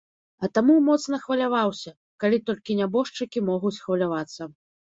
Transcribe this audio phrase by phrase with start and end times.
[0.45, 1.93] А таму моцна хваляваўся,
[2.23, 4.53] калі толькі нябожчыкі могуць хвалявацца.